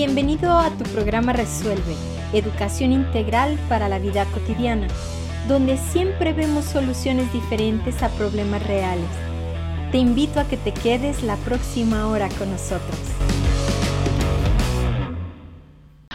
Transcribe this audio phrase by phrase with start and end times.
[0.00, 1.96] Bienvenido a tu programa Resuelve,
[2.32, 4.86] Educación Integral para la Vida Cotidiana,
[5.48, 9.08] donde siempre vemos soluciones diferentes a problemas reales.
[9.90, 12.96] Te invito a que te quedes la próxima hora con nosotros.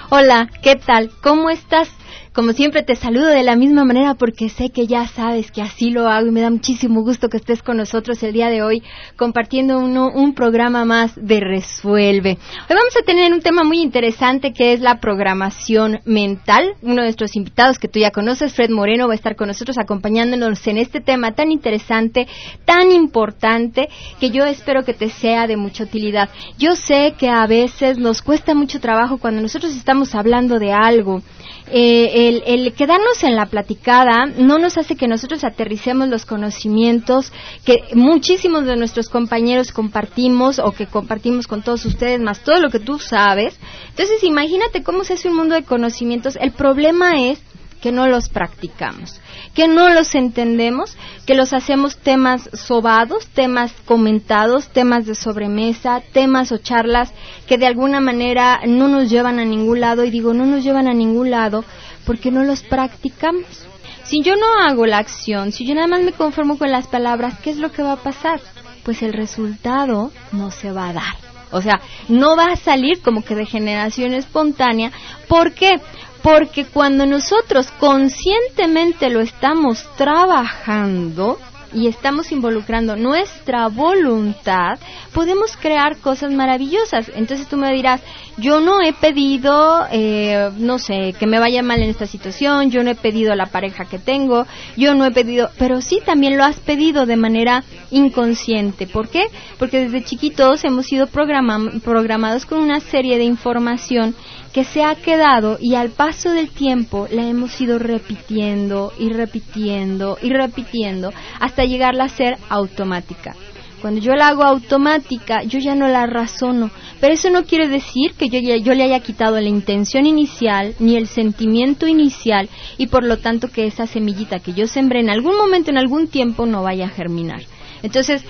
[0.09, 1.11] Hola, ¿qué tal?
[1.21, 1.89] ¿Cómo estás?
[2.33, 5.91] Como siempre te saludo de la misma manera porque sé que ya sabes que así
[5.91, 8.81] lo hago y me da muchísimo gusto que estés con nosotros el día de hoy
[9.17, 12.31] compartiendo uno, un programa más de Resuelve.
[12.31, 16.73] Hoy vamos a tener un tema muy interesante que es la programación mental.
[16.81, 19.77] Uno de nuestros invitados que tú ya conoces, Fred Moreno, va a estar con nosotros
[19.77, 22.27] acompañándonos en este tema tan interesante,
[22.65, 23.89] tan importante,
[24.19, 26.31] que yo espero que te sea de mucha utilidad.
[26.57, 31.21] Yo sé que a veces nos cuesta mucho trabajo cuando nosotros estamos hablando de algo
[31.67, 37.31] eh, el, quedarnos en la platicada no nos hace que nosotros aterricemos los conocimientos
[37.65, 42.69] que muchísimos de nuestros compañeros compartimos o que compartimos con todos ustedes, más todo lo
[42.69, 43.57] que tú sabes.
[43.89, 46.37] Entonces, imagínate cómo se hace un mundo de conocimientos.
[46.39, 47.39] El problema es
[47.83, 49.19] que no los practicamos,
[49.53, 50.95] que no los entendemos,
[51.25, 57.11] que los hacemos temas sobados, temas comentados, temas de sobremesa, temas o charlas
[57.45, 60.87] que de alguna manera no nos llevan a ningún lado y digo no nos llevan
[60.87, 61.65] a ningún lado
[62.05, 63.67] porque no los practicamos.
[64.03, 67.39] Si yo no hago la acción, si yo nada más me conformo con las palabras,
[67.39, 68.41] ¿qué es lo que va a pasar?
[68.83, 71.15] Pues el resultado no se va a dar.
[71.51, 71.79] O sea,
[72.09, 74.91] no va a salir como que de generación espontánea.
[75.27, 75.79] ¿Por qué?
[76.21, 81.37] Porque cuando nosotros conscientemente lo estamos trabajando,
[81.73, 84.79] y estamos involucrando nuestra voluntad,
[85.13, 87.11] podemos crear cosas maravillosas.
[87.15, 88.01] Entonces tú me dirás,
[88.37, 92.83] yo no he pedido, eh, no sé, que me vaya mal en esta situación, yo
[92.83, 94.45] no he pedido la pareja que tengo,
[94.77, 98.87] yo no he pedido, pero sí también lo has pedido de manera inconsciente.
[98.87, 99.25] ¿Por qué?
[99.59, 104.15] Porque desde chiquitos hemos sido programados con una serie de información
[104.53, 110.17] que se ha quedado y al paso del tiempo la hemos ido repitiendo y repitiendo
[110.21, 113.35] y repitiendo hasta llegarla a ser automática.
[113.81, 118.13] Cuando yo la hago automática, yo ya no la razono, pero eso no quiere decir
[118.13, 123.03] que yo, yo le haya quitado la intención inicial ni el sentimiento inicial y por
[123.03, 126.63] lo tanto que esa semillita que yo sembré en algún momento, en algún tiempo, no
[126.63, 127.41] vaya a germinar.
[127.81, 128.23] Entonces,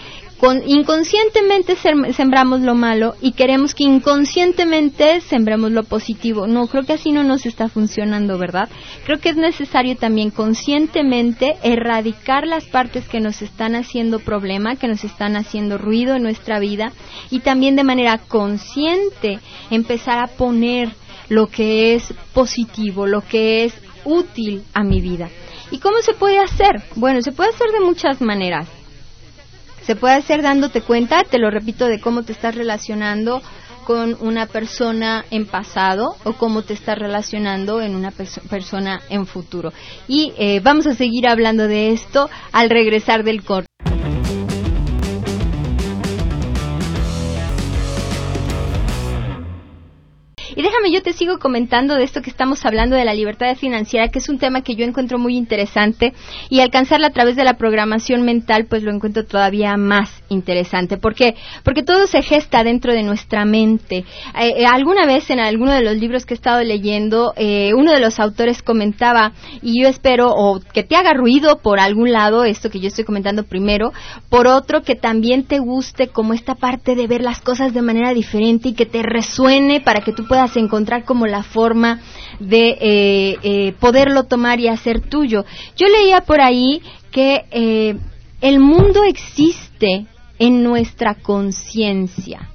[0.66, 1.76] inconscientemente
[2.14, 6.48] sembramos lo malo y queremos que inconscientemente sembremos lo positivo.
[6.48, 8.70] No, creo que así no nos está funcionando, ¿verdad?
[9.06, 14.88] Creo que es necesario también conscientemente erradicar las partes que nos están haciendo problema, que
[14.88, 16.92] nos están haciendo ruido en nuestra vida
[17.30, 19.40] y también de manera consciente
[19.70, 20.90] empezar a poner
[21.30, 25.30] lo que es positivo, lo que es útil a mi vida.
[25.72, 26.84] ¿Y cómo se puede hacer?
[26.96, 28.83] Bueno, se puede hacer de muchas maneras.
[29.86, 33.42] Se puede hacer dándote cuenta, te lo repito, de cómo te estás relacionando
[33.84, 39.74] con una persona en pasado o cómo te estás relacionando en una persona en futuro.
[40.08, 43.73] Y eh, vamos a seguir hablando de esto al regresar del corte.
[50.56, 54.10] Y déjame, yo te sigo comentando de esto que estamos hablando de la libertad financiera,
[54.10, 56.14] que es un tema que yo encuentro muy interesante
[56.50, 60.98] y alcanzarla a través de la programación mental, pues lo encuentro todavía más interesante.
[60.98, 61.36] ¿Por qué?
[61.64, 64.06] Porque todo se gesta dentro de nuestra mente.
[64.40, 67.92] Eh, eh, alguna vez en alguno de los libros que he estado leyendo, eh, uno
[67.92, 72.44] de los autores comentaba, y yo espero o que te haga ruido por algún lado,
[72.44, 73.92] esto que yo estoy comentando primero,
[74.30, 78.14] por otro que también te guste como esta parte de ver las cosas de manera
[78.14, 82.00] diferente y que te resuene para que tú puedas encontrar como la forma
[82.40, 85.46] de eh, eh, poderlo tomar y hacer tuyo.
[85.76, 86.82] Yo leía por ahí
[87.12, 87.98] que eh,
[88.42, 90.06] el mundo existe
[90.40, 92.50] en nuestra conciencia.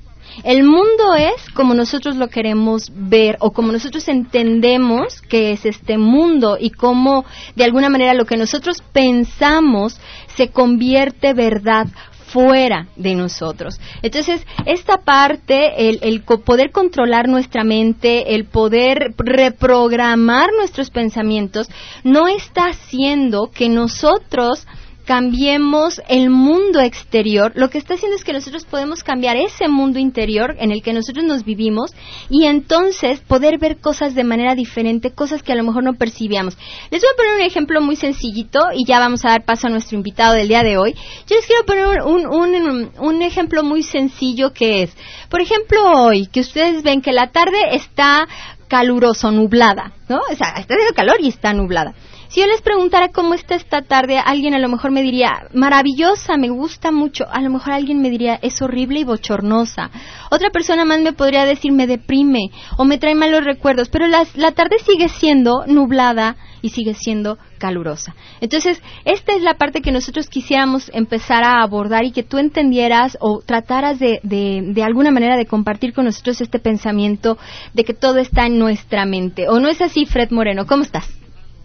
[0.44, 5.98] El mundo es como nosotros lo queremos ver o como nosotros entendemos que es este
[5.98, 7.24] mundo y cómo
[7.56, 9.98] de alguna manera lo que nosotros pensamos
[10.36, 11.88] se convierte verdad
[12.28, 13.80] fuera de nosotros.
[14.02, 21.68] Entonces, esta parte, el, el, poder controlar nuestra mente, el poder reprogramar nuestros pensamientos,
[22.04, 24.66] no está haciendo que nosotros
[25.08, 29.98] cambiemos el mundo exterior, lo que está haciendo es que nosotros podemos cambiar ese mundo
[29.98, 31.92] interior en el que nosotros nos vivimos
[32.28, 36.58] y entonces poder ver cosas de manera diferente, cosas que a lo mejor no percibíamos.
[36.90, 39.70] Les voy a poner un ejemplo muy sencillito y ya vamos a dar paso a
[39.70, 40.94] nuestro invitado del día de hoy.
[41.26, 44.90] Yo les quiero poner un, un, un ejemplo muy sencillo que es,
[45.30, 48.28] por ejemplo, hoy, que ustedes ven que la tarde está
[48.68, 50.18] caluroso, nublada, ¿no?
[50.30, 51.94] O sea, está haciendo calor y está nublada.
[52.28, 56.36] Si yo les preguntara cómo está esta tarde, alguien a lo mejor me diría, maravillosa,
[56.36, 57.24] me gusta mucho.
[57.30, 59.90] A lo mejor alguien me diría, es horrible y bochornosa.
[60.30, 63.88] Otra persona más me podría decir, me deprime o me trae malos recuerdos.
[63.88, 68.14] Pero la, la tarde sigue siendo nublada y sigue siendo calurosa.
[68.42, 73.16] Entonces, esta es la parte que nosotros quisiéramos empezar a abordar y que tú entendieras
[73.20, 77.38] o trataras de, de, alguna manera de compartir con nosotros este pensamiento
[77.72, 79.48] de que todo está en nuestra mente.
[79.48, 80.66] ¿O no es así, Fred Moreno?
[80.66, 81.17] ¿Cómo estás?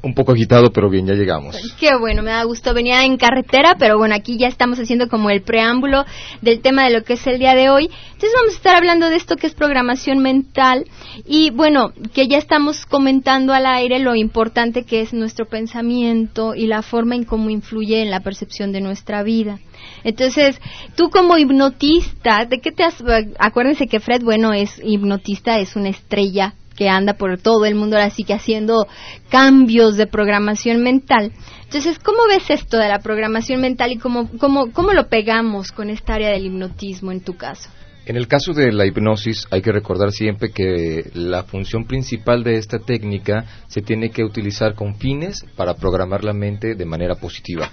[0.03, 1.55] Un poco agitado, pero bien, ya llegamos.
[1.79, 2.73] Qué bueno, me da gusto.
[2.73, 6.05] Venía en carretera, pero bueno, aquí ya estamos haciendo como el preámbulo
[6.41, 7.85] del tema de lo que es el día de hoy.
[7.85, 10.85] Entonces vamos a estar hablando de esto que es programación mental
[11.25, 16.67] y bueno, que ya estamos comentando al aire lo importante que es nuestro pensamiento y
[16.67, 19.59] la forma en cómo influye en la percepción de nuestra vida.
[20.03, 20.59] Entonces,
[20.95, 23.01] tú como hipnotista, ¿de qué te has...
[23.39, 27.95] Acuérdense que Fred, bueno, es hipnotista, es una estrella que anda por todo el mundo
[27.95, 28.87] ahora sí que haciendo
[29.29, 31.31] cambios de programación mental.
[31.63, 35.89] Entonces, ¿cómo ves esto de la programación mental y cómo, cómo, cómo lo pegamos con
[35.89, 37.69] esta área del hipnotismo en tu caso?
[38.05, 42.57] En el caso de la hipnosis hay que recordar siempre que la función principal de
[42.57, 47.69] esta técnica se tiene que utilizar con fines para programar la mente de manera positiva.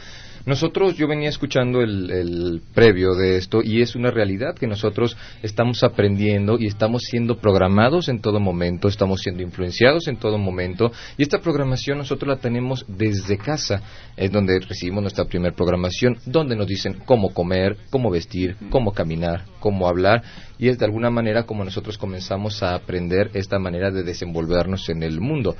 [0.50, 5.85] Nosotros, yo venía escuchando el, previo de esto y es una realidad que nosotros estamos
[5.85, 11.23] aprendiendo y estamos siendo programados en todo momento, estamos siendo influenciados en todo momento y
[11.23, 13.81] esta programación nosotros la tenemos desde casa,
[14.17, 19.44] es donde recibimos nuestra primera programación, donde nos dicen cómo comer, cómo vestir, cómo caminar,
[19.61, 20.25] cómo hablar
[20.58, 25.05] y es de alguna manera como nosotros comenzamos a aprender esta manera de desenvolvernos en
[25.05, 25.55] el mundo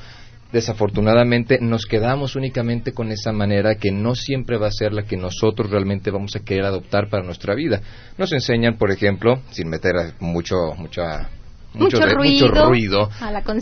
[0.53, 5.17] desafortunadamente nos quedamos únicamente con esa manera que no siempre va a ser la que
[5.17, 7.81] nosotros realmente vamos a querer adoptar para nuestra vida.
[8.19, 11.31] Nos enseñan, por ejemplo, sin meter mucho, mucha,
[11.75, 11.99] mucho,
[12.67, 13.11] ruido,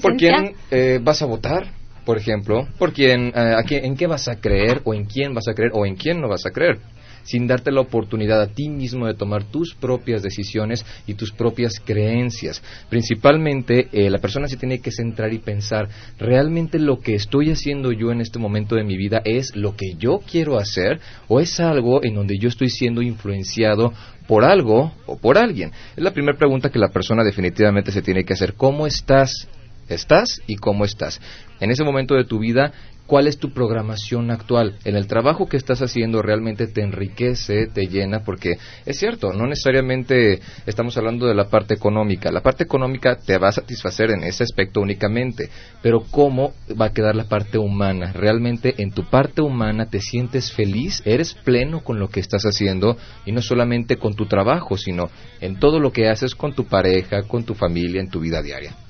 [0.00, 1.66] por quién eh, vas a votar,
[2.04, 5.54] por ejemplo, por quién, eh, en qué vas a creer o en quién vas a
[5.54, 6.78] creer o en quién no vas a creer
[7.28, 11.74] sin darte la oportunidad a ti mismo de tomar tus propias decisiones y tus propias
[11.84, 12.62] creencias.
[12.88, 17.92] Principalmente, eh, la persona se tiene que centrar y pensar, ¿realmente lo que estoy haciendo
[17.92, 21.60] yo en este momento de mi vida es lo que yo quiero hacer o es
[21.60, 23.92] algo en donde yo estoy siendo influenciado
[24.26, 25.70] por algo o por alguien?
[25.96, 28.54] Es la primera pregunta que la persona definitivamente se tiene que hacer.
[28.54, 29.48] ¿Cómo estás?
[29.86, 31.20] ¿Estás y cómo estás?
[31.60, 32.72] En ese momento de tu vida,
[33.08, 34.76] cuál es tu programación actual.
[34.84, 39.46] En el trabajo que estás haciendo realmente te enriquece, te llena, porque es cierto, no
[39.46, 42.30] necesariamente estamos hablando de la parte económica.
[42.30, 45.48] La parte económica te va a satisfacer en ese aspecto únicamente,
[45.82, 48.12] pero ¿cómo va a quedar la parte humana?
[48.12, 52.98] Realmente en tu parte humana te sientes feliz, eres pleno con lo que estás haciendo
[53.24, 55.08] y no solamente con tu trabajo, sino
[55.40, 58.87] en todo lo que haces con tu pareja, con tu familia, en tu vida diaria.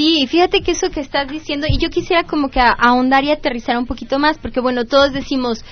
[0.00, 3.76] Sí, fíjate que eso que estás diciendo, y yo quisiera como que ahondar y aterrizar
[3.76, 5.62] un poquito más, porque bueno, todos decimos,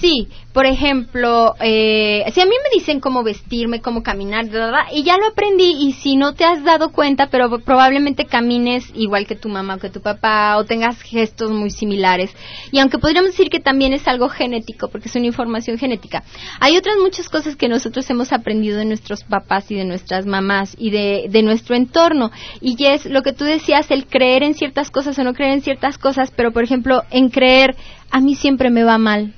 [0.00, 4.46] sí, por ejemplo, eh, si a mí me dicen cómo vestirme, cómo caminar,
[4.92, 9.26] y ya lo aprendí, y si no te has dado cuenta, pero probablemente camines igual
[9.26, 12.32] que tu mamá o que tu papá, o tengas gestos muy similares,
[12.70, 16.22] y aunque podríamos decir que también es algo genético, porque es una información genética,
[16.60, 20.76] hay otras muchas cosas que nosotros hemos aprendido de nuestros papás y de nuestras mamás
[20.78, 22.30] y de, de nuestro entorno,
[22.60, 25.54] y es lo que tú decías, decías el creer en ciertas cosas o no creer
[25.54, 27.74] en ciertas cosas, pero por ejemplo, en creer,
[28.10, 29.32] a mí siempre me va mal.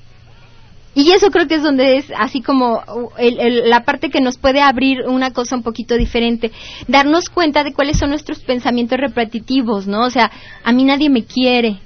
[0.96, 4.62] Y eso creo que es donde es así como uh, la parte que nos puede
[4.62, 6.52] abrir una cosa un poquito diferente,
[6.88, 10.06] darnos cuenta de cuáles son nuestros pensamientos repetitivos, ¿no?
[10.06, 10.30] O sea,
[10.64, 11.80] a mí nadie me quiere,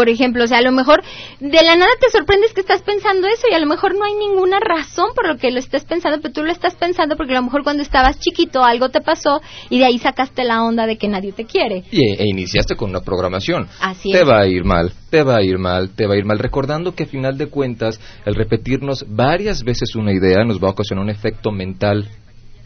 [0.00, 0.44] por ejemplo.
[0.44, 1.02] O sea, a lo mejor
[1.40, 4.14] de la nada te sorprendes que estás pensando eso y a lo mejor no hay
[4.14, 7.36] ninguna razón por lo que lo estés pensando, pero tú lo estás pensando porque a
[7.36, 10.96] lo mejor cuando estabas chiquito algo te pasó y de ahí sacaste la onda de
[10.96, 11.84] que nadie te quiere.
[11.90, 13.68] Y, e iniciaste con una programación.
[13.78, 16.24] Así te va a ir mal, te va a ir mal, te va a ir
[16.24, 16.38] mal.
[16.38, 20.70] Recordando que a final de cuentas, el repetirnos varias veces una idea nos va a
[20.70, 22.08] ocasionar un efecto mental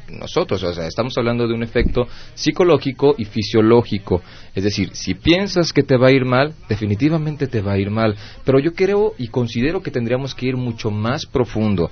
[0.08, 4.23] nosotros, o sea, estamos hablando de un efecto psicológico y fisiológico.
[4.54, 7.90] Es decir, si piensas que te va a ir mal, definitivamente te va a ir
[7.90, 8.16] mal.
[8.44, 11.90] Pero yo creo y considero que tendríamos que ir mucho más profundo.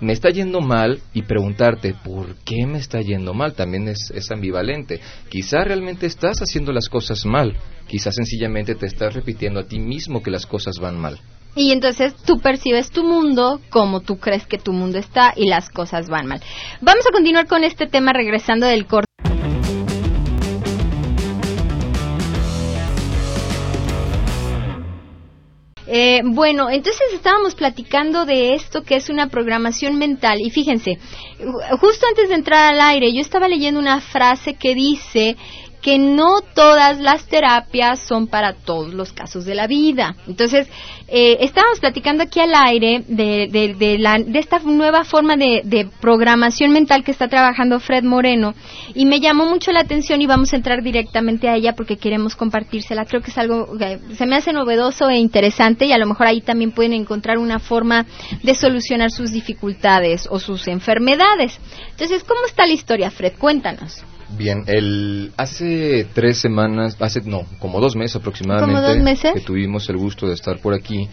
[0.00, 3.52] Me está yendo mal y preguntarte, ¿por qué me está yendo mal?
[3.52, 4.98] También es, es ambivalente.
[5.28, 7.54] Quizá realmente estás haciendo las cosas mal.
[7.86, 11.20] Quizá sencillamente te estás repitiendo a ti mismo que las cosas van mal.
[11.54, 15.68] Y entonces tú percibes tu mundo como tú crees que tu mundo está y las
[15.68, 16.40] cosas van mal.
[16.80, 19.10] Vamos a continuar con este tema regresando del corte.
[25.92, 31.00] Eh, bueno, entonces estábamos platicando de esto que es una programación mental y fíjense,
[31.80, 35.36] justo antes de entrar al aire yo estaba leyendo una frase que dice
[35.82, 40.14] que no todas las terapias son para todos los casos de la vida.
[40.26, 40.68] Entonces,
[41.08, 45.88] eh, estábamos platicando aquí al aire de, de, la, de esta nueva forma de, de,
[46.00, 48.54] programación mental que está trabajando Fred Moreno
[48.94, 52.36] y me llamó mucho la atención y vamos a entrar directamente a ella porque queremos
[52.36, 53.06] compartírsela.
[53.06, 56.26] Creo que es algo que se me hace novedoso e interesante y a lo mejor
[56.26, 58.06] ahí también pueden encontrar una forma
[58.42, 61.58] de solucionar sus dificultades o sus enfermedades.
[61.90, 63.32] Entonces, ¿cómo está la historia, Fred?
[63.38, 64.04] Cuéntanos.
[64.40, 70.26] Bien, el, hace tres semanas, hace no, como dos meses aproximadamente, que tuvimos el gusto
[70.26, 71.06] de estar por aquí,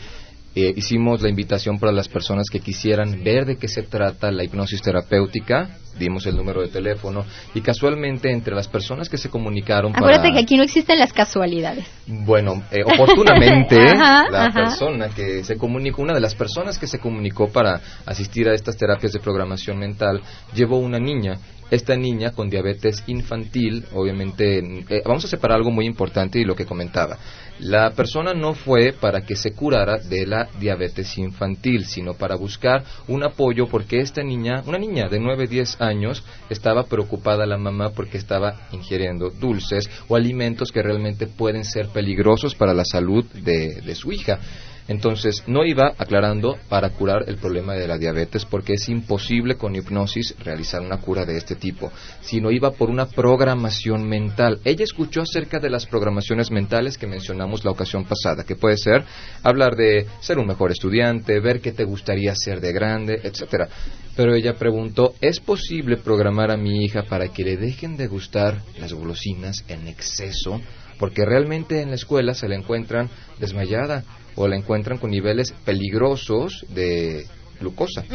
[0.59, 4.43] eh, hicimos la invitación para las personas que quisieran ver de qué se trata la
[4.43, 5.69] hipnosis terapéutica.
[5.99, 9.95] Dimos el número de teléfono y casualmente entre las personas que se comunicaron.
[9.95, 11.85] Acuérdate que aquí no existen las casualidades.
[12.07, 13.75] Bueno, eh, oportunamente
[14.31, 18.55] la persona que se comunicó, una de las personas que se comunicó para asistir a
[18.55, 20.21] estas terapias de programación mental,
[20.55, 21.35] llevó una niña
[21.69, 26.55] esta niña con diabetes infantil, obviamente, eh, vamos a separar algo muy importante y lo
[26.55, 27.17] que comentaba.
[27.59, 32.83] La persona no fue para que se curara de la diabetes infantil, sino para buscar
[33.07, 37.89] un apoyo porque esta niña, una niña de 9, 10 años, estaba preocupada la mamá
[37.95, 43.95] porque estaba ingiriendo dulces o alimentos que realmente pueden ser peligrosos para la salud de
[43.95, 44.39] su hija.
[44.87, 49.75] Entonces, no iba aclarando para curar el problema de la diabetes porque es imposible con
[49.75, 51.91] hipnosis realizar una cura de este tipo,
[52.21, 54.59] sino iba por una programación mental.
[54.63, 59.03] Ella escuchó acerca de las programaciones mentales que mencionamos la ocasión pasada, que puede ser
[59.43, 63.67] hablar de ser un mejor estudiante, ver qué te gustaría ser de grande, etcétera.
[64.15, 68.61] Pero ella preguntó, ¿es posible programar a mi hija para que le dejen de gustar
[68.79, 70.61] las golosinas en exceso?
[70.97, 74.03] Porque realmente en la escuela se la encuentran desmayada
[74.37, 77.25] o la encuentran con niveles peligrosos de
[77.59, 78.05] glucosa.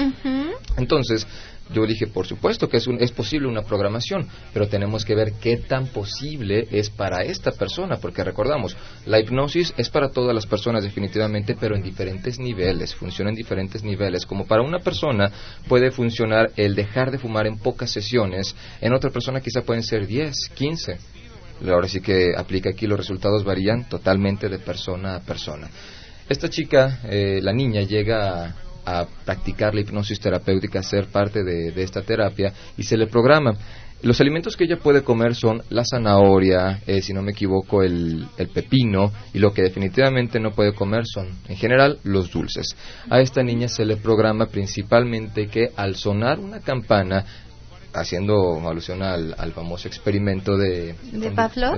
[0.79, 1.27] Entonces,
[1.73, 5.57] yo dije, por supuesto que es, es posible una programación, pero tenemos que ver qué
[5.57, 8.77] tan posible es para esta persona, porque recordamos,
[9.07, 13.83] la hipnosis es para todas las personas definitivamente, pero en diferentes niveles, funciona en diferentes
[13.83, 14.27] niveles.
[14.27, 15.31] Como para una persona
[15.69, 20.07] puede funcionar el dejar de fumar en pocas sesiones, en otra persona quizá pueden ser
[20.07, 20.99] 10, 15.
[21.69, 25.71] Ahora sí que aplica aquí, los resultados varían totalmente de persona a persona.
[26.29, 31.73] Esta chica, eh, la niña, llega a, practicar la hipnosis terapéutica, a ser parte de,
[31.83, 33.55] esta terapia y se le programa.
[34.03, 38.27] Los alimentos que ella puede comer son la zanahoria, eh, si no me equivoco, el,
[38.37, 42.75] el, pepino, y lo que definitivamente no puede comer son, en general, los dulces.
[43.09, 47.25] A esta niña se le programa principalmente que al sonar una campana,
[47.95, 51.31] haciendo alusión al, famoso experimento de, ¿De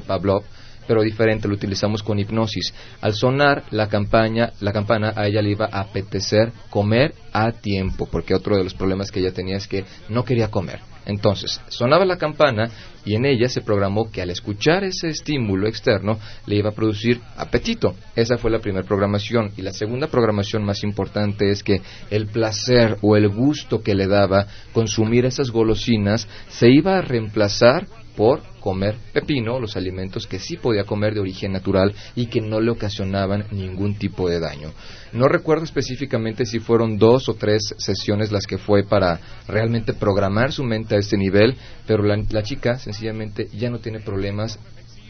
[0.07, 0.45] Pavlov
[0.87, 2.73] pero diferente, lo utilizamos con hipnosis.
[3.01, 8.09] Al sonar la campaña, la campana, a ella le iba a apetecer comer a tiempo,
[8.11, 10.81] porque otro de los problemas que ella tenía es que no quería comer.
[11.07, 12.71] Entonces, sonaba la campana
[13.05, 17.21] y en ella se programó que al escuchar ese estímulo externo le iba a producir
[17.37, 17.95] apetito.
[18.17, 19.53] Esa fue la primera programación.
[19.57, 24.07] Y la segunda programación más importante es que el placer o el gusto que le
[24.07, 27.87] daba consumir esas golosinas se iba a reemplazar
[28.17, 32.61] por comer pepino, los alimentos que sí podía comer de origen natural y que no
[32.61, 34.73] le ocasionaban ningún tipo de daño.
[35.13, 40.53] No recuerdo específicamente si fueron dos o tres sesiones las que fue para realmente programar
[40.53, 41.57] su mente a este nivel,
[41.87, 44.59] pero la, la chica sencillamente ya no tiene problemas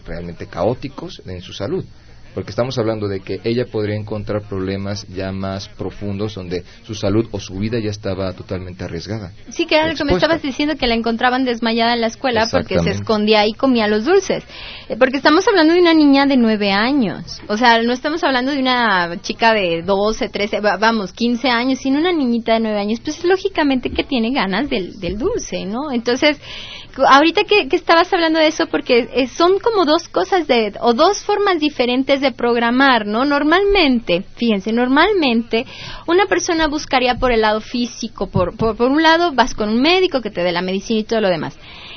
[0.07, 1.85] realmente caóticos en su salud
[2.35, 7.29] porque estamos hablando de que ella podría encontrar problemas ya más profundos donde su salud
[7.31, 9.33] o su vida ya estaba totalmente arriesgada.
[9.51, 12.47] Sí, que era lo que me estabas diciendo, que la encontraban desmayada en la escuela
[12.51, 14.45] porque se escondía y comía los dulces.
[14.89, 17.41] Eh, porque estamos hablando de una niña de nueve años.
[17.49, 21.99] O sea, no estamos hablando de una chica de 12, 13, vamos, 15 años, sino
[21.99, 23.01] una niñita de nueve años.
[23.01, 25.93] Pues lógicamente que tiene ganas del, del dulce, ¿no?
[25.93, 26.39] Entonces,
[26.97, 31.23] ahorita que, estabas hablando de eso, porque eh, son como dos cosas de, o dos
[31.25, 33.25] formas diferentes de programar, ¿no?
[33.25, 35.67] Normalmente, fíjense, normalmente
[36.07, 39.81] una persona buscaría por el lado físico, por, por, por un lado vas con un
[39.81, 41.57] médico que te dé la medicina y todo lo demás.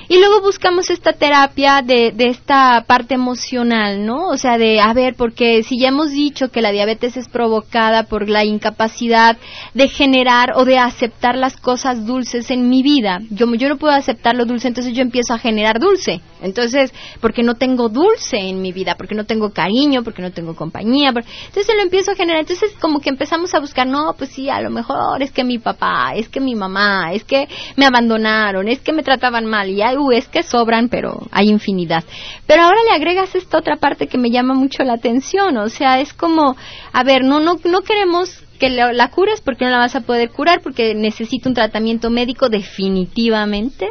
[0.10, 4.30] Y luego buscamos esta terapia de, de esta parte emocional, ¿no?
[4.30, 8.04] O sea, de, a ver, porque si ya hemos dicho que la diabetes es provocada
[8.04, 9.38] por la incapacidad
[9.74, 13.94] de generar o de aceptar las cosas dulces en mi vida, yo, yo no puedo
[13.94, 16.22] aceptar lo dulce, entonces yo empiezo a generar dulce.
[16.42, 20.56] Entonces, porque no tengo dulce en mi vida, porque no tengo cariño, porque no tengo
[20.56, 22.42] compañía, entonces lo empiezo a generar.
[22.42, 25.60] Entonces, como que empezamos a buscar, no, pues sí, a lo mejor es que mi
[25.60, 29.82] papá, es que mi mamá, es que me abandonaron, es que me trataban mal, y
[29.82, 32.04] hay es que sobran, pero hay infinidad.
[32.46, 36.00] Pero ahora le agregas esta otra parte que me llama mucho la atención, o sea,
[36.00, 36.56] es como,
[36.94, 40.02] a ver, no, no, no queremos que la, la cures porque no la vas a
[40.02, 43.90] poder curar, porque necesita un tratamiento médico definitivamente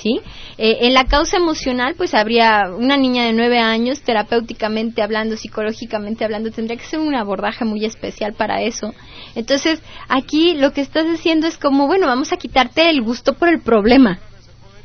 [0.00, 0.20] ¿sí?
[0.58, 6.24] Eh, en la causa emocional, pues habría una niña de nueve años, terapéuticamente hablando, psicológicamente
[6.24, 8.94] hablando, tendría que ser un abordaje muy especial para eso.
[9.34, 13.48] Entonces, aquí lo que estás haciendo es como, bueno, vamos a quitarte el gusto por
[13.48, 14.18] el problema.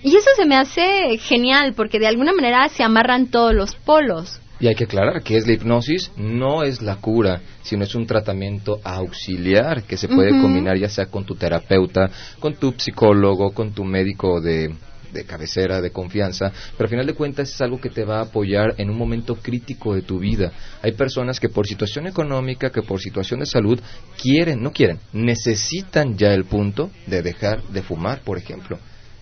[0.03, 4.41] Y eso se me hace genial, porque de alguna manera se amarran todos los polos.
[4.60, 8.06] Y hay que aclarar que es la hipnosis, no es la cura, sino es un
[8.06, 13.72] tratamiento auxiliar que se puede combinar ya sea con tu terapeuta, con tu psicólogo, con
[13.72, 14.72] tu médico de,
[15.12, 18.24] de cabecera, de confianza, pero al final de cuentas es algo que te va a
[18.24, 20.51] apoyar en un momento crítico de tu vida.
[20.82, 23.80] Hay personas que por situación económica, que por situación de salud,
[24.22, 28.80] quieren, no quieren, necesitan ya el punto de dejar de fumar, por ejemplo.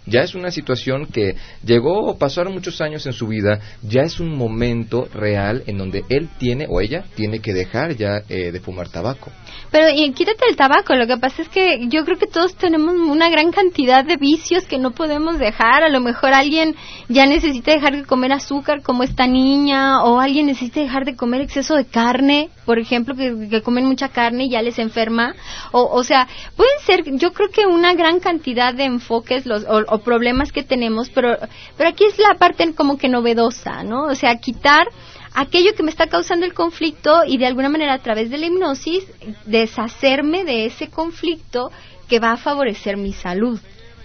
[0.09, 4.35] Ya es una situación que llegó, pasaron muchos años en su vida, ya es un
[4.35, 8.89] momento real en donde él tiene o ella tiene que dejar ya eh, de fumar
[8.89, 9.31] tabaco.
[9.71, 12.95] Pero y quítate el tabaco, lo que pasa es que yo creo que todos tenemos
[12.95, 15.83] una gran cantidad de vicios que no podemos dejar.
[15.83, 16.75] A lo mejor alguien
[17.07, 21.41] ya necesita dejar de comer azúcar como esta niña, o alguien necesita dejar de comer
[21.41, 25.35] exceso de carne, por ejemplo, que, comen mucha carne y ya les enferma.
[25.71, 29.98] O, o sea, pueden ser, yo creo que una gran cantidad de enfoques los, o
[29.99, 31.37] problemas que tenemos, pero,
[31.77, 34.05] pero aquí es la parte como que novedosa, ¿no?
[34.05, 34.87] O sea, quitar
[35.33, 38.47] aquello que me está causando el conflicto y de alguna manera a través de la
[38.47, 39.05] hipnosis
[39.45, 41.71] deshacerme de ese conflicto
[42.07, 43.59] que va a favorecer mi salud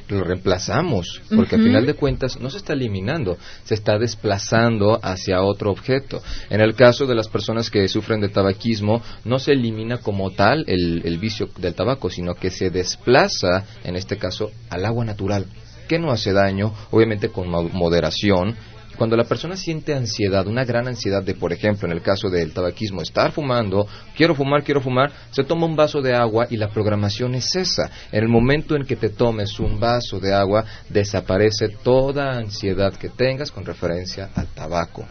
[0.08, 5.42] lo reemplazamos, porque al final de cuentas no se está eliminando, se está desplazando hacia
[5.42, 6.22] otro objeto.
[6.50, 10.64] En el caso de las personas que sufren de tabaquismo, no se elimina como tal
[10.66, 15.46] el, el vicio del tabaco, sino que se desplaza, en este caso, al agua natural
[15.88, 18.56] que no hace daño, obviamente con moderación.
[18.96, 22.52] Cuando la persona siente ansiedad, una gran ansiedad de, por ejemplo, en el caso del
[22.52, 26.68] tabaquismo, estar fumando, quiero fumar, quiero fumar, se toma un vaso de agua y la
[26.68, 27.90] programación es esa.
[28.12, 33.08] En el momento en que te tomes un vaso de agua, desaparece toda ansiedad que
[33.08, 35.04] tengas con referencia al tabaco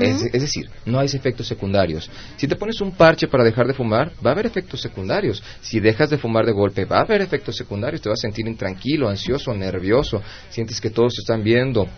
[0.00, 2.10] es, decir, no hay efectos secundarios.
[2.36, 5.42] Si te pones un parche para dejar de fumar, va a haber efectos secundarios.
[5.60, 8.02] Si dejas de fumar de golpe, va a haber efectos secundarios.
[8.02, 10.22] Te vas a sentir intranquilo, ansioso, nervioso.
[10.50, 11.88] Sientes que todos te están viendo.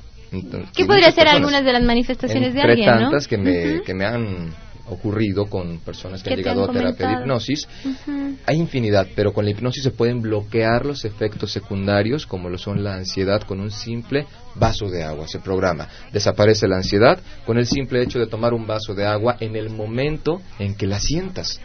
[0.75, 2.87] ¿Qué podría ser algunas de las manifestaciones de alguien?
[2.87, 4.53] tantas que, me, que me han
[4.89, 7.67] ocurrido con personas que han llegado a terapia de hipnosis.
[8.47, 12.85] Hay infinidad, pero con la hipnosis se pueden bloquear los efectos secundarios, como lo son
[12.85, 15.27] la ansiedad, con un simple vaso de agua.
[15.29, 15.89] Se programa.
[16.13, 19.71] Desaparece la ansiedad con el simple hecho de tomar un vaso de agua en el
[19.71, 21.61] momento en que la sientas.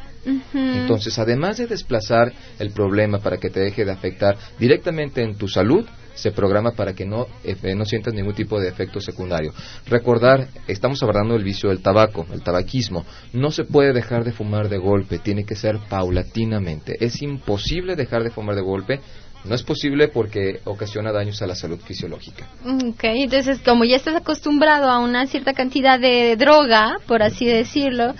[0.54, 5.48] Entonces, además de desplazar el problema para que te deje de afectar directamente en tu
[5.48, 9.54] salud, se programa para que no, eh, no sientas ningún tipo de efecto secundario.
[9.88, 13.06] Recordar, estamos hablando del vicio del tabaco, el tabaquismo.
[13.34, 16.98] No se puede dejar de fumar de golpe, tiene que ser paulatinamente.
[17.00, 19.00] Es imposible dejar de fumar de golpe.
[19.45, 22.50] No es posible porque ocasiona daños a la salud fisiológica.
[22.65, 28.15] Ok, entonces como ya estás acostumbrado a una cierta cantidad de droga, por así decirlo,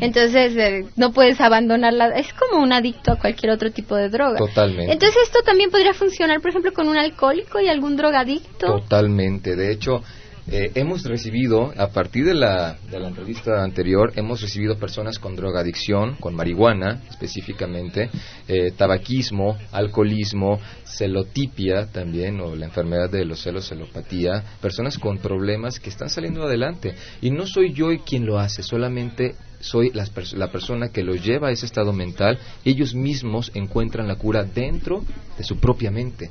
[0.00, 2.08] entonces, eh, no puedes abandonarla.
[2.10, 4.38] Es como un adicto a cualquier otro tipo de droga.
[4.38, 4.92] Totalmente.
[4.92, 8.80] Entonces, esto también podría funcionar, por ejemplo, con un alcohólico y algún drogadicto.
[8.80, 9.56] Totalmente.
[9.56, 10.02] De hecho,
[10.50, 15.36] eh, hemos recibido, a partir de la, de la entrevista anterior, hemos recibido personas con
[15.36, 18.08] drogadicción, con marihuana específicamente,
[18.46, 25.78] eh, tabaquismo, alcoholismo, celotipia también, o la enfermedad de los celos, celopatía, personas con problemas
[25.78, 26.94] que están saliendo adelante.
[27.20, 31.48] Y no soy yo quien lo hace, solamente soy la, la persona que los lleva
[31.48, 32.38] a ese estado mental.
[32.64, 35.04] Ellos mismos encuentran la cura dentro
[35.36, 36.30] de su propia mente.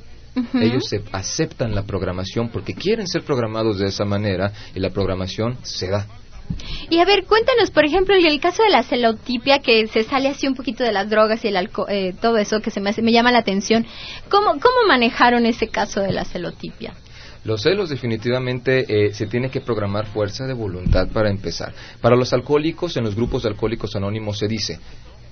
[0.54, 5.58] Ellos se aceptan la programación porque quieren ser programados de esa manera y la programación
[5.62, 6.06] se da.
[6.88, 10.28] Y a ver, cuéntanos, por ejemplo, en el caso de la celotipia, que se sale
[10.28, 12.92] así un poquito de las drogas y el alcohol, eh, todo eso que se me,
[13.02, 13.84] me llama la atención,
[14.30, 16.94] ¿cómo, ¿cómo manejaron ese caso de la celotipia?
[17.44, 21.72] Los celos definitivamente eh, se tiene que programar fuerza de voluntad para empezar.
[22.00, 24.78] Para los alcohólicos, en los grupos de alcohólicos anónimos se dice,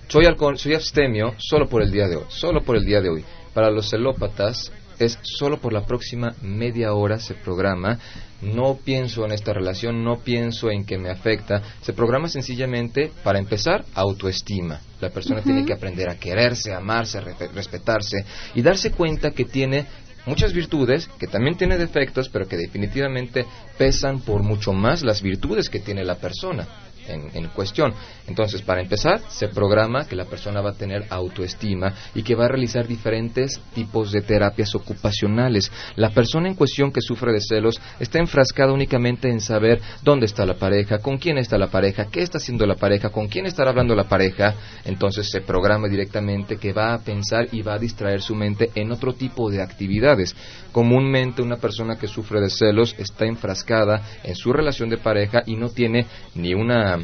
[0.08, 0.24] soy,
[0.56, 3.24] soy abstemio solo por el día de hoy, solo por el día de hoy.
[3.52, 7.98] Para los celópatas, es solo por la próxima media hora se programa.
[8.40, 11.62] No pienso en esta relación, no pienso en que me afecta.
[11.80, 14.80] Se programa sencillamente, para empezar, autoestima.
[15.00, 19.86] La persona tiene que aprender a quererse, amarse, respetarse y darse cuenta que tiene
[20.26, 23.46] muchas virtudes, que también tiene defectos, pero que definitivamente
[23.78, 26.66] pesan por mucho más las virtudes que tiene la persona.
[27.08, 27.94] En, cuestión.
[28.26, 32.46] Entonces, para empezar, se programa que la persona va a tener autoestima y que va
[32.46, 35.70] a realizar diferentes tipos de terapias ocupacionales.
[35.96, 40.44] La persona en cuestión que sufre de celos está enfrascada únicamente en saber dónde está
[40.44, 43.70] la pareja, con quién está la pareja, qué está haciendo la pareja, con quién estará
[43.70, 44.54] hablando la pareja.
[44.84, 48.92] Entonces se programa directamente que va a pensar y va a distraer su mente en
[48.92, 50.34] otro tipo de actividades.
[50.72, 55.56] Comúnmente una persona que sufre de celos está enfrascada en su relación de pareja y
[55.56, 56.95] no tiene ni una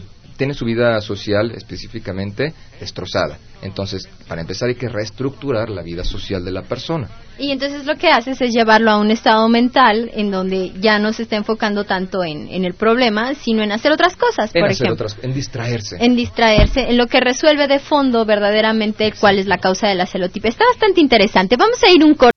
[0.43, 3.39] tiene su vida social específicamente destrozada.
[3.63, 7.09] Entonces, para empezar hay que reestructurar la vida social de la persona.
[7.39, 11.13] Y entonces lo que haces es llevarlo a un estado mental en donde ya no
[11.13, 14.87] se está enfocando tanto en, el problema, sino en hacer otras cosas, en por hacer
[14.89, 15.07] ejemplo.
[15.07, 15.97] Otras, en distraerse.
[16.01, 20.07] En distraerse, en lo que resuelve de fondo verdaderamente cuál es la causa de la
[20.07, 20.49] celotipia.
[20.49, 21.57] Está bastante interesante.
[21.57, 22.32] Vamos a ir un corte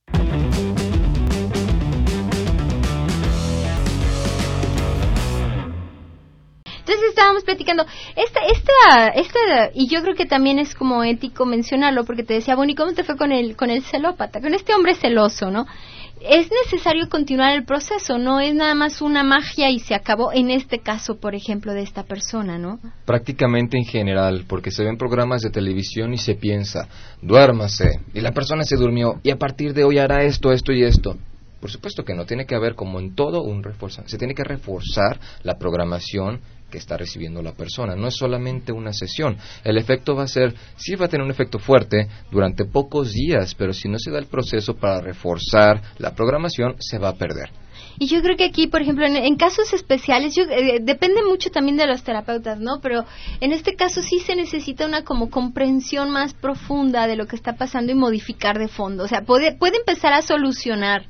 [6.86, 7.84] Entonces estábamos platicando,
[8.16, 12.56] esta, esta, esta, y yo creo que también es como ético mencionarlo, porque te decía,
[12.56, 15.66] bueno, ¿y cómo te fue con el, con el celópata, con este hombre celoso, no?
[16.22, 20.52] Es necesario continuar el proceso, no es nada más una magia y se acabó en
[20.52, 22.80] este caso, por ejemplo, de esta persona, ¿no?
[23.06, 26.88] Prácticamente en general, porque se ven programas de televisión y se piensa,
[27.20, 30.84] duérmase, y la persona se durmió, y a partir de hoy hará esto, esto y
[30.84, 31.18] esto.
[31.60, 34.44] Por supuesto que no, tiene que haber como en todo un reforzar, se tiene que
[34.44, 37.96] reforzar la programación que está recibiendo la persona.
[37.96, 39.38] No es solamente una sesión.
[39.64, 43.56] El efecto va a ser, sí va a tener un efecto fuerte durante pocos días,
[43.56, 47.50] pero si no se da el proceso para reforzar la programación, se va a perder.
[47.98, 51.78] Y yo creo que aquí, por ejemplo, en, casos especiales, yo, eh, depende mucho también
[51.78, 52.80] de los terapeutas, ¿no?
[52.82, 53.06] Pero
[53.40, 57.54] en este caso sí se necesita una como comprensión más profunda de lo que está
[57.54, 59.04] pasando y modificar de fondo.
[59.04, 61.06] O sea, puede, puede empezar a solucionar,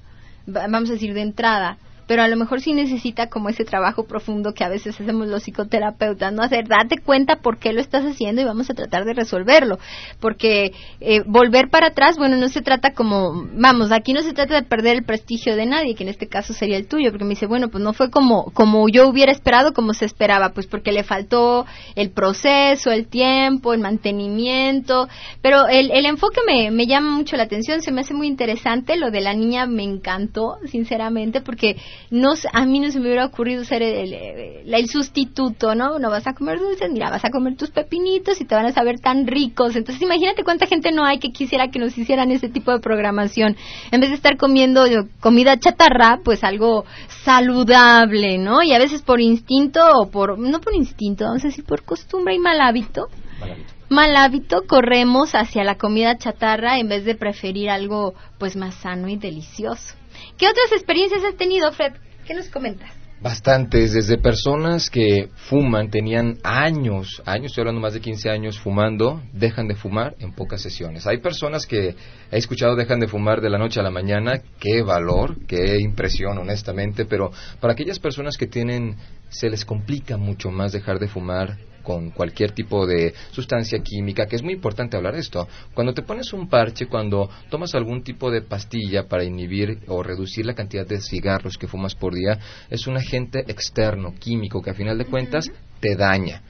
[0.46, 4.54] vamos a decir, de entrada, pero a lo mejor sí necesita como ese trabajo profundo
[4.54, 6.44] que a veces hacemos los psicoterapeutas, ¿no?
[6.44, 9.80] Hacer, date cuenta por qué lo estás haciendo y vamos a tratar de resolverlo.
[10.20, 14.56] Porque eh, volver para atrás, bueno, no se trata como, vamos, aquí no se trata
[14.56, 17.32] de perder el prestigio de nadie, que en este caso sería el tuyo, porque me
[17.32, 20.92] dice, bueno, pues no fue como, como yo hubiera esperado, como se esperaba, pues porque
[20.92, 21.66] le faltó
[21.96, 25.08] el proceso, el tiempo, el mantenimiento,
[25.42, 28.98] pero el, el enfoque me, me llama mucho la atención, se me hace muy interesante,
[28.98, 31.78] lo de la niña me encantó, sinceramente, porque
[32.10, 36.00] no a mí no se me hubiera ocurrido ser el, el, sustituto, ¿no?
[36.00, 38.72] No vas a comer dulces, mira, vas a comer tus pepinitos y te van a
[38.72, 39.76] saber tan ricos.
[39.76, 43.56] Entonces, imagínate cuánta gente no hay que quisiera que nos hicieran ese tipo de programación.
[43.92, 44.86] En vez de estar comiendo
[45.20, 46.86] comida chatarra, pues algo
[47.24, 48.64] saludable, ¿no?
[48.64, 52.36] Y a veces por instinto o por, no por instinto, vamos a decir por costumbre
[52.36, 53.10] y mal hábito.
[53.40, 58.56] Mal hábito mal hábito corremos hacia la comida chatarra en vez de preferir algo pues
[58.56, 59.96] más sano y delicioso.
[60.38, 61.94] ¿Qué otras experiencias has tenido, Fred?
[62.26, 62.92] ¿Qué nos comentas?
[63.22, 69.22] Bastantes, desde personas que fuman, tenían años, años, estoy hablando más de 15 años fumando,
[69.32, 71.08] dejan de fumar en pocas sesiones.
[71.08, 71.96] Hay personas que
[72.32, 76.38] he escuchado dejan de fumar de la noche a la mañana, qué valor, qué impresión,
[76.38, 78.98] honestamente, pero para aquellas personas que tienen,
[79.30, 84.36] se les complica mucho más dejar de fumar con cualquier tipo de sustancia química, que
[84.36, 85.48] es muy importante hablar de esto.
[85.74, 90.46] Cuando te pones un parche, cuando tomas algún tipo de pastilla para inhibir o reducir
[90.46, 92.38] la cantidad de cigarros que fumas por día,
[92.70, 96.42] es un agente externo, químico, que a final de cuentas te daña.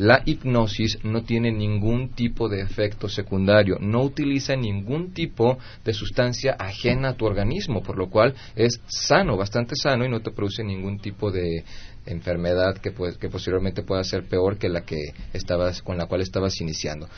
[0.00, 6.56] La hipnosis no tiene ningún tipo de efecto secundario, no utiliza ningún tipo de sustancia
[6.58, 10.64] ajena a tu organismo, por lo cual es sano, bastante sano y no te produce
[10.64, 11.64] ningún tipo de
[12.06, 16.20] enfermedad que, pues, que posteriormente pueda ser peor que la que estabas, con la cual
[16.20, 17.08] estabas iniciando.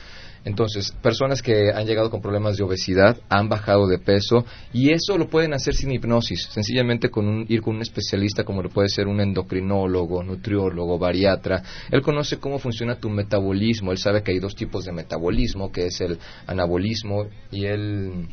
[0.44, 5.16] Entonces, personas que han llegado con problemas de obesidad han bajado de peso y eso
[5.16, 8.88] lo pueden hacer sin hipnosis, sencillamente con un, ir con un especialista como lo puede
[8.88, 11.62] ser un endocrinólogo, nutriólogo, bariatra.
[11.90, 15.86] Él conoce cómo funciona tu metabolismo, él sabe que hay dos tipos de metabolismo, que
[15.86, 18.28] es el anabolismo y el...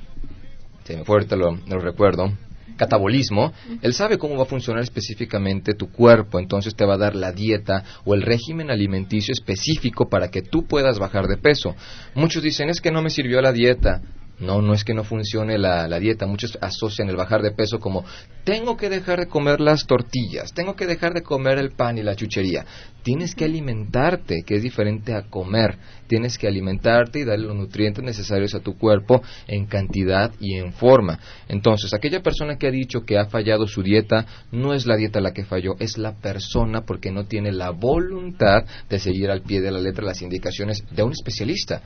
[0.85, 1.03] Se me
[1.37, 2.33] lo, lo recuerdo
[2.77, 7.15] catabolismo, él sabe cómo va a funcionar específicamente tu cuerpo, entonces te va a dar
[7.15, 11.75] la dieta o el régimen alimenticio específico para que tú puedas bajar de peso.
[12.15, 14.01] Muchos dicen, es que no me sirvió la dieta.
[14.39, 16.25] No, no es que no funcione la, la, dieta.
[16.25, 18.05] Muchos asocian el bajar de peso como
[18.45, 22.03] tengo que dejar de comer las tortillas, tengo que dejar de comer el pan y
[22.03, 22.65] la chuchería.
[23.03, 25.77] Tienes que alimentarte, que es diferente a comer.
[26.07, 30.73] Tienes que alimentarte y darle los nutrientes necesarios a tu cuerpo en cantidad y en
[30.73, 31.19] forma.
[31.47, 35.21] Entonces, aquella persona que ha dicho que ha fallado su dieta, no es la dieta
[35.21, 39.61] la que falló, es la persona porque no tiene la voluntad de seguir al pie
[39.61, 41.81] de la letra las indicaciones de un especialista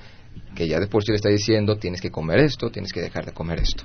[0.55, 3.25] que ya de por sí le está diciendo tienes que comer esto, tienes que dejar
[3.25, 3.83] de comer esto.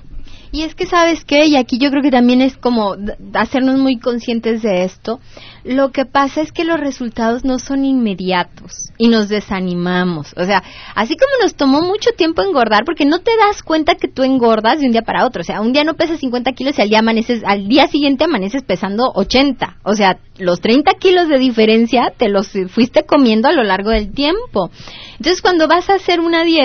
[0.51, 2.95] Y es que sabes qué, y aquí yo creo que también es como
[3.33, 5.19] hacernos muy conscientes de esto,
[5.63, 10.33] lo que pasa es que los resultados no son inmediatos y nos desanimamos.
[10.37, 10.63] O sea,
[10.95, 14.79] así como nos tomó mucho tiempo engordar, porque no te das cuenta que tú engordas
[14.79, 15.41] de un día para otro.
[15.41, 18.23] O sea, un día no pesas 50 kilos y al día, amaneces, al día siguiente
[18.23, 19.77] amaneces pesando 80.
[19.83, 24.11] O sea, los 30 kilos de diferencia te los fuiste comiendo a lo largo del
[24.11, 24.71] tiempo.
[25.17, 26.58] Entonces, cuando vas a hacer una dieta,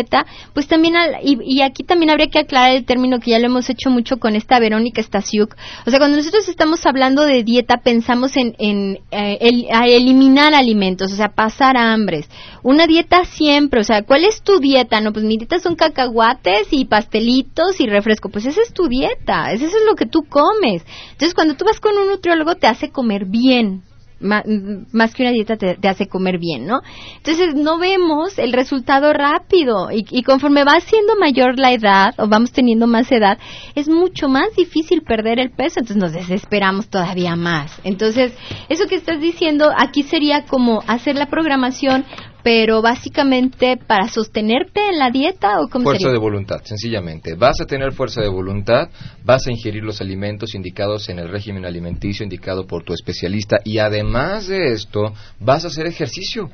[0.53, 3.91] pues también, y, aquí también habría que aclarar el término que ya lo hemos hecho
[3.91, 5.55] mucho con esta Verónica Stasiuk.
[5.87, 9.39] O sea, cuando nosotros estamos hablando de dieta, pensamos en, en eh,
[9.87, 12.29] eliminar alimentos, o sea, pasar hambres.
[12.63, 15.01] Una dieta siempre, o sea, ¿cuál es tu dieta?
[15.01, 18.29] No, pues mi dieta son cacahuates y pastelitos y refresco.
[18.29, 20.85] Pues esa es tu dieta, eso es lo que tú comes.
[21.13, 23.83] Entonces, cuando tú vas con un nutriólogo, te hace comer bien
[24.21, 26.81] más, que una dieta te, hace comer bien, ¿no?
[27.17, 32.29] Entonces no vemos el resultado rápido y, y, conforme va siendo mayor la edad o
[32.29, 33.39] vamos teniendo más edad,
[33.75, 37.81] es mucho más difícil perder el peso, entonces nos desesperamos todavía más.
[37.85, 38.33] Entonces,
[38.69, 42.05] eso que estás diciendo aquí sería como hacer la programación
[42.45, 47.35] pero básicamente para sostenerte en la dieta o cómo fuerza de voluntad sencillamente.
[47.35, 48.91] Vas a tener fuerza de voluntad
[49.25, 53.79] vas a ingerir los alimentos indicados en el régimen alimenticio indicado por tu especialista y
[53.79, 56.51] además de esto vas a hacer ejercicio.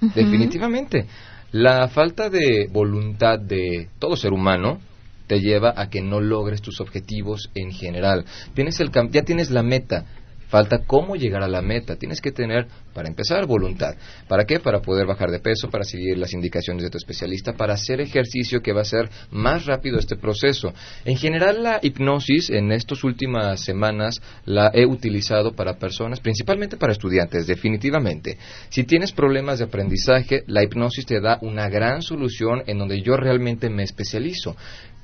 [0.00, 1.06] Definitivamente.
[1.52, 4.80] La falta de voluntad de todo ser humano
[5.26, 8.24] te lleva a que no logres tus objetivos en general.
[8.54, 10.06] Tienes el ya tienes la meta
[10.54, 11.96] Falta cómo llegar a la meta.
[11.96, 13.96] Tienes que tener, para empezar, voluntad.
[14.28, 14.60] ¿Para qué?
[14.60, 18.62] Para poder bajar de peso, para seguir las indicaciones de tu especialista, para hacer ejercicio
[18.62, 20.72] que va a ser más rápido este proceso.
[21.04, 26.92] En general, la hipnosis en estas últimas semanas la he utilizado para personas, principalmente para
[26.92, 28.38] estudiantes, definitivamente.
[28.68, 33.16] Si tienes problemas de aprendizaje, la hipnosis te da una gran solución en donde yo
[33.16, 34.54] realmente me especializo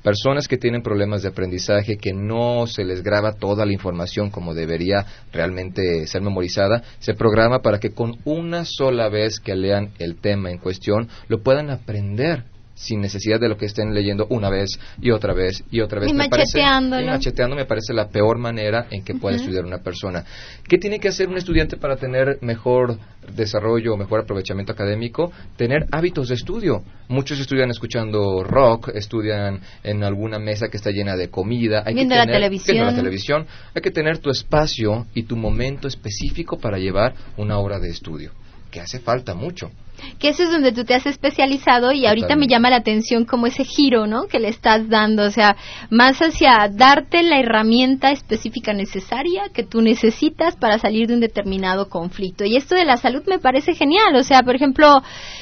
[0.03, 4.53] personas que tienen problemas de aprendizaje, que no se les graba toda la información como
[4.53, 10.17] debería realmente ser memorizada, se programa para que con una sola vez que lean el
[10.17, 12.50] tema en cuestión lo puedan aprender
[12.81, 16.09] sin necesidad de lo que estén leyendo una vez y otra vez y otra vez.
[16.09, 17.05] Y me macheteándolo.
[17.05, 20.25] Parece, y macheteando me parece la peor manera en que puede estudiar una persona.
[20.67, 22.97] ¿Qué tiene que hacer un estudiante para tener mejor
[23.35, 25.31] desarrollo o mejor aprovechamiento académico?
[25.57, 26.83] Tener hábitos de estudio.
[27.07, 31.83] Muchos estudian escuchando rock, estudian en alguna mesa que está llena de comida.
[31.85, 32.75] Hay viendo, la televisión.
[32.75, 33.45] viendo la televisión.
[33.75, 38.31] Hay que tener tu espacio y tu momento específico para llevar una hora de estudio,
[38.71, 39.69] que hace falta mucho
[40.19, 43.47] que eso es donde tú te has especializado y ahorita me llama la atención como
[43.47, 44.27] ese giro, ¿no?
[44.27, 45.55] Que le estás dando, o sea,
[45.89, 51.89] más hacia darte la herramienta específica necesaria que tú necesitas para salir de un determinado
[51.89, 52.45] conflicto.
[52.45, 55.01] Y esto de la salud me parece genial, o sea, por ejemplo,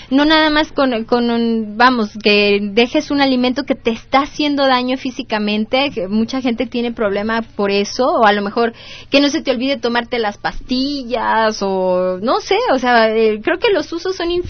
[0.09, 4.97] no nada más con, con vamos, que dejes un alimento que te está haciendo daño
[4.97, 8.73] físicamente, que mucha gente tiene problema por eso, o a lo mejor
[9.09, 13.57] que no se te olvide tomarte las pastillas, o no sé, o sea, eh, creo
[13.57, 14.48] que los usos son infinitos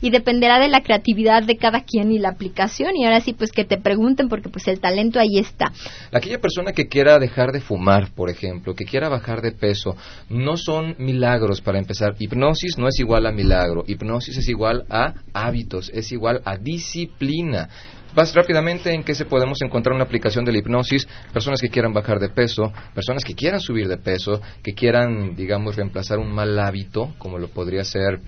[0.00, 2.96] y dependerá de la creatividad de cada quien y la aplicación.
[2.96, 5.72] Y ahora sí, pues que te pregunten porque pues el talento ahí está.
[6.12, 9.96] Aquella persona que quiera dejar de fumar, por ejemplo, que quiera bajar de peso,
[10.28, 12.14] no son milagros para empezar.
[12.18, 13.84] Hipnosis no es igual a milagro.
[13.86, 17.68] Hipnosis es igual a hábitos, es igual a disciplina.
[18.14, 21.92] Vas rápidamente en que se podemos encontrar una aplicación de la hipnosis, personas que quieran
[21.92, 26.56] bajar de peso, personas que quieran subir de peso, que quieran, digamos, reemplazar un mal
[26.60, 28.20] hábito, como lo podría ser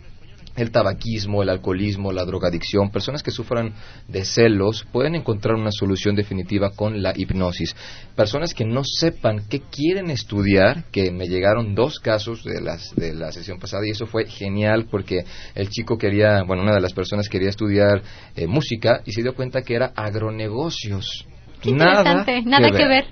[0.57, 3.75] el tabaquismo, el alcoholismo, la drogadicción, personas que sufran
[4.09, 7.77] de celos, pueden encontrar una solución definitiva con la hipnosis.
[8.15, 13.15] Personas que no sepan qué quieren estudiar, que me llegaron dos casos de, las, de
[13.15, 16.93] la sesión pasada y eso fue genial porque el chico quería, bueno, una de las
[16.93, 18.03] personas quería estudiar
[18.35, 21.27] eh, música y se dio cuenta que era agronegocios.
[21.65, 23.05] nada, nada que ver.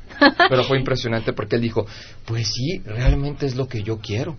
[0.48, 1.86] Pero fue impresionante porque él dijo,
[2.24, 4.36] pues sí, realmente es lo que yo quiero.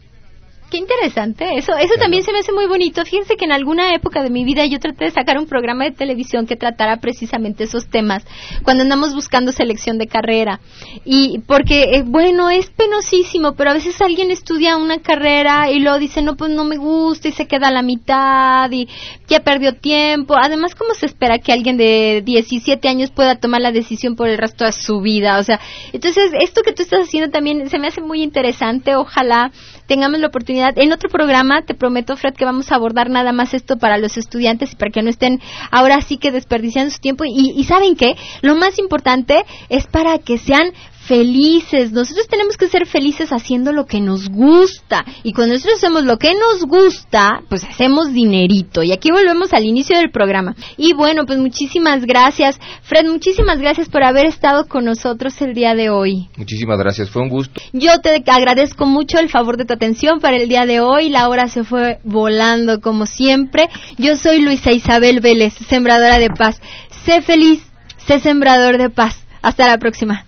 [0.76, 1.46] Qué interesante.
[1.56, 3.06] Eso, eso también se me hace muy bonito.
[3.06, 5.92] Fíjense que en alguna época de mi vida yo traté de sacar un programa de
[5.92, 8.26] televisión que tratara precisamente esos temas
[8.64, 10.60] cuando andamos buscando selección de carrera.
[11.06, 15.98] Y porque, eh, bueno, es penosísimo, pero a veces alguien estudia una carrera y luego
[15.98, 18.90] dice, no, pues no me gusta y se queda a la mitad y
[19.30, 20.36] ya perdió tiempo.
[20.36, 24.38] Además, ¿cómo se espera que alguien de 17 años pueda tomar la decisión por el
[24.38, 25.40] resto de su vida?
[25.40, 25.58] O sea,
[25.94, 28.98] entonces esto que tú estás haciendo también se me hace muy interesante.
[28.98, 29.54] Ojalá
[29.88, 30.28] tengamos la
[30.76, 34.18] En otro programa, te prometo, Fred, que vamos a abordar nada más esto para los
[34.18, 37.26] estudiantes y para que no estén ahora sí que desperdiciando su tiempo.
[37.26, 38.16] Y, y ¿saben qué?
[38.42, 40.72] Lo más importante es para que sean
[41.08, 41.92] felices.
[41.92, 45.06] Nosotros tenemos que ser felices haciendo lo que nos gusta.
[45.24, 48.84] Y cuando nosotros hacemos lo que nos gusta, pues hacemos dinerito.
[48.84, 50.56] Y aquí volvemos al inicio del programa.
[50.78, 52.60] Y bueno, pues muchísimas gracias.
[52.84, 56.30] Fred, muchísimas gracias por haber estado con nosotros el día de hoy.
[56.38, 57.62] Muchísimas gracias, fue un gusto.
[57.74, 61.10] Yo te agradezco mucho el favor de tu atención para el día de hoy.
[61.10, 63.68] La hora se fue volando como siempre.
[63.98, 66.62] Yo soy Luisa Isabel Vélez, sembradora de paz.
[67.06, 67.62] Sé feliz,
[68.08, 69.26] sé sembrador de paz.
[69.42, 70.25] Hasta la próxima.